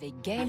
[0.00, 0.48] Avec Gaël.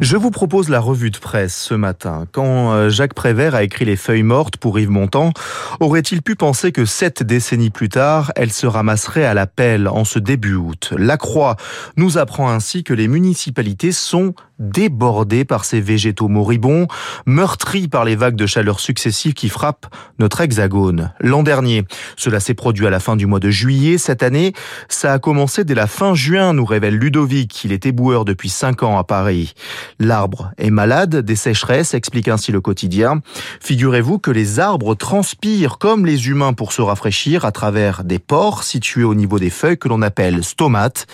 [0.00, 2.24] Je vous propose la revue de presse ce matin.
[2.30, 5.32] Quand euh, Jacques Prévert a écrit Les Feuilles mortes pour Yves Montand,
[5.80, 10.04] aurait-il pu penser que sept décennies plus tard, elle se ramasserait à la pelle en
[10.04, 10.94] ce début août?
[10.96, 11.56] La Croix
[11.96, 16.86] nous apprend ainsi que les municipalités sont débordées par ces végétaux moribonds,
[17.26, 19.86] meurtris par les vagues de chaleur successives qui frappent
[20.18, 21.12] notre hexagone.
[21.20, 21.84] L'an dernier,
[22.16, 23.98] cela s'est produit à la fin du mois de juillet.
[23.98, 24.52] Cette année,
[24.88, 27.64] ça a commencé dès la fin juin, nous révèle Ludovic.
[27.64, 29.54] Il est éboueur depuis cinq ans à Paris.
[29.98, 33.20] L'arbre est malade des sécheresses, explique ainsi le quotidien.
[33.60, 38.62] Figurez-vous que les arbres transpirent comme les humains pour se rafraîchir à travers des pores
[38.62, 41.06] situés au niveau des feuilles que l'on appelle stomates.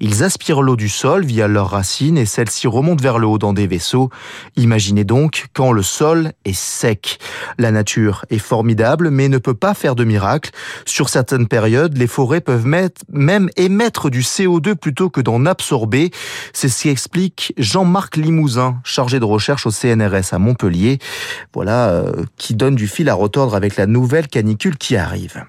[0.00, 3.52] Ils aspirent l'eau du sol via leurs racines et celle-ci remonte vers le haut dans
[3.52, 4.10] des vaisseaux.
[4.56, 7.18] Imaginez donc quand le sol est sec.
[7.58, 10.50] La nature est formidable mais ne peut pas faire de miracle.
[10.84, 16.10] Sur certaines périodes, les forêts peuvent même émettre du CO2 plutôt que d'en absorber.
[16.52, 20.98] C'est ce qui explique Jean-Marc Limousin, chargé de recherche au CNRS à Montpellier.
[21.54, 25.44] Voilà euh, qui donne du fil à retordre avec la nouvelle canicule qui arrive.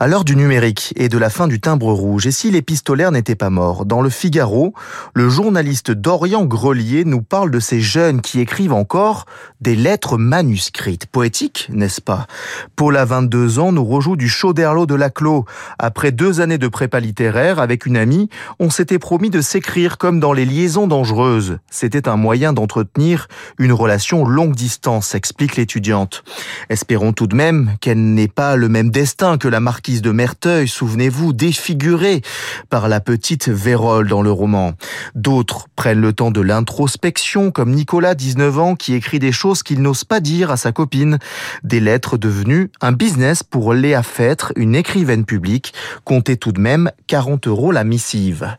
[0.00, 3.36] À l'heure du numérique et de la fin du timbre rouge, et si l'épistolaire n'était
[3.36, 4.74] pas mort, dans le Figaro,
[5.14, 9.26] le journaliste Dorian Grelier nous parle de ces jeunes qui écrivent encore
[9.60, 11.06] des lettres manuscrites.
[11.06, 12.26] Poétique, n'est-ce pas?
[12.74, 15.44] Paula, 22 ans, nous rejoue du chaud d'Erlot de Laclos.
[15.78, 20.18] Après deux années de prépa littéraire, avec une amie, on s'était promis de s'écrire comme
[20.18, 21.58] dans les liaisons dangereuses.
[21.70, 26.24] C'était un moyen d'entretenir une relation longue distance, explique l'étudiante.
[26.68, 30.66] Espérons tout de même qu'elle n'ait pas le même destin que la marque de Merteuil,
[30.66, 32.22] souvenez-vous, défigurée
[32.70, 34.72] par la petite Vérole dans le roman.
[35.14, 39.82] D'autres prennent le temps de l'introspection, comme Nicolas, 19 ans, qui écrit des choses qu'il
[39.82, 41.18] n'ose pas dire à sa copine.
[41.64, 45.74] Des lettres devenues un business pour Léa Fêtre, une écrivaine publique,
[46.04, 48.56] comptez tout de même 40 euros la missive.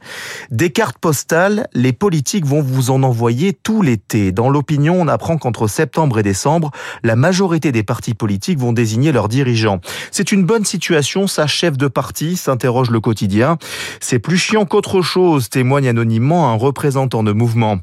[0.52, 4.32] Des cartes postales, les politiques vont vous en envoyer tout l'été.
[4.32, 6.70] Dans l'opinion, on apprend qu'entre septembre et décembre,
[7.04, 9.82] la majorité des partis politiques vont désigner leurs dirigeants.
[10.12, 13.58] C'est une bonne situation sa chef de parti, s'interroge le quotidien.
[14.00, 17.80] C'est plus chiant qu'autre chose, témoigne anonymement un représentant de mouvement.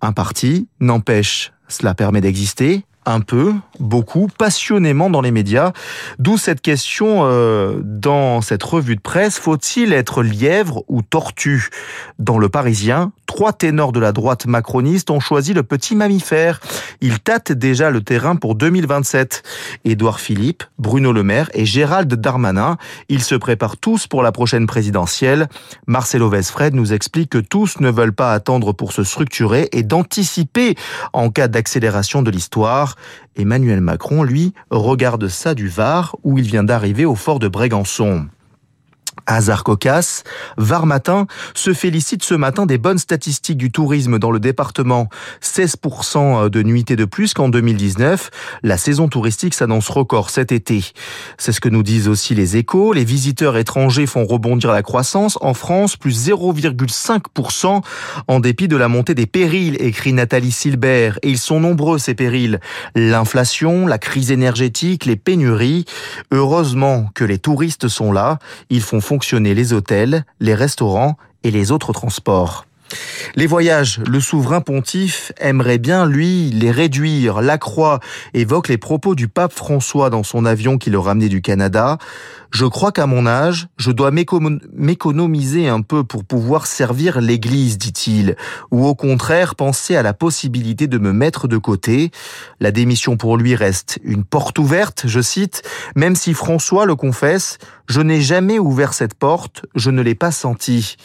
[0.00, 5.72] Un parti n'empêche, cela permet d'exister, un peu, beaucoup, passionnément dans les médias.
[6.18, 11.70] D'où cette question euh, dans cette revue de presse, faut-il être lièvre ou tortue?
[12.18, 16.60] Dans le Parisien, trois ténors de la droite macroniste ont choisi le petit mammifère.
[17.00, 19.42] Ils tâtent déjà le terrain pour 2027.
[19.84, 22.76] Édouard Philippe, Bruno Le Maire et Gérald Darmanin,
[23.08, 25.48] ils se préparent tous pour la prochaine présidentielle.
[25.86, 30.76] Marcelo Vesfred nous explique que tous ne veulent pas attendre pour se structurer et d'anticiper
[31.12, 32.93] en cas d'accélération de l'histoire.
[33.36, 38.28] Emmanuel Macron, lui, regarde ça du Var, où il vient d'arriver au fort de Brégançon.
[39.26, 40.24] Hasard cocasse,
[40.56, 45.08] Var Matin se félicite ce matin des bonnes statistiques du tourisme dans le département.
[45.42, 48.30] 16% de nuitées de plus qu'en 2019.
[48.62, 50.92] La saison touristique s'annonce record cet été.
[51.38, 52.92] C'est ce que nous disent aussi les échos.
[52.92, 55.38] Les visiteurs étrangers font rebondir la croissance.
[55.40, 57.82] En France, plus 0,5%
[58.28, 61.18] en dépit de la montée des périls, écrit Nathalie Silbert.
[61.22, 62.60] Et ils sont nombreux, ces périls.
[62.94, 65.84] L'inflation, la crise énergétique, les pénuries.
[66.30, 68.38] Heureusement que les touristes sont là.
[68.70, 72.66] Ils font fonctionner les hôtels, les restaurants et les autres transports.
[73.36, 77.40] Les voyages, le souverain pontife aimerait bien, lui, les réduire.
[77.40, 77.98] Lacroix
[78.32, 81.98] évoque les propos du pape François dans son avion qui le ramenait du Canada.
[82.52, 88.36] Je crois qu'à mon âge, je dois m'économiser un peu pour pouvoir servir l'Église, dit-il,
[88.70, 92.12] ou au contraire penser à la possibilité de me mettre de côté.
[92.60, 95.62] La démission pour lui reste une porte ouverte, je cite,
[95.96, 97.58] même si François le confesse,
[97.88, 100.96] je n'ai jamais ouvert cette porte, je ne l'ai pas senti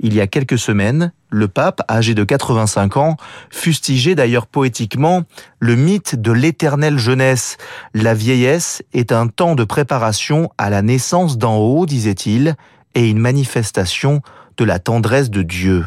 [0.00, 3.16] il y a quelques semaines, le pape, âgé de 85 ans,
[3.50, 5.24] fustigeait d'ailleurs poétiquement
[5.58, 7.56] le mythe de l'éternelle jeunesse.
[7.94, 12.54] La vieillesse est un temps de préparation à la naissance d'en haut, disait-il,
[12.94, 14.22] et une manifestation
[14.56, 15.86] de la tendresse de Dieu.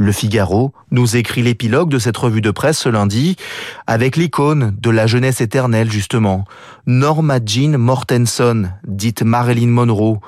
[0.00, 3.36] Le Figaro nous écrit l'épilogue de cette revue de presse ce lundi,
[3.88, 6.44] avec l'icône de la jeunesse éternelle justement,
[6.86, 10.20] Norma Jean Mortenson, dite Marilyn Monroe,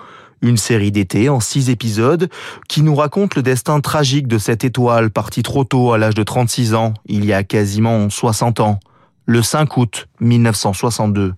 [0.43, 2.29] une série d'été en six épisodes
[2.69, 6.23] qui nous raconte le destin tragique de cette étoile partie trop tôt à l'âge de
[6.23, 8.81] 36 ans, il y a quasiment 60 ans,
[9.27, 11.35] le 5 août 1962.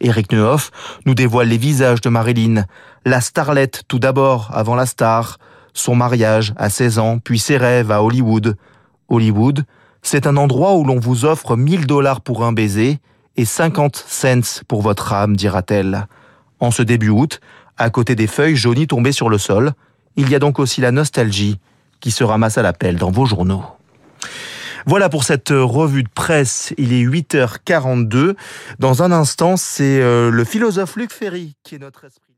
[0.00, 0.70] Eric Neuhoff
[1.06, 2.64] nous dévoile les visages de Marilyn,
[3.04, 5.38] la starlette tout d'abord avant la star,
[5.72, 8.56] son mariage à 16 ans, puis ses rêves à Hollywood.
[9.08, 9.64] Hollywood,
[10.02, 12.98] c'est un endroit où l'on vous offre 1000 dollars pour un baiser
[13.36, 16.06] et 50 cents pour votre âme, dira-t-elle.
[16.60, 17.40] En ce début août,
[17.78, 19.72] à côté des feuilles jaunies tombées sur le sol,
[20.16, 21.58] il y a donc aussi la nostalgie
[22.00, 23.64] qui se ramassent à la pelle dans vos journaux.
[24.86, 26.74] Voilà pour cette revue de presse.
[26.76, 28.34] Il est 8h42.
[28.78, 32.31] Dans un instant, c'est euh, le philosophe Luc Ferry qui est notre esprit.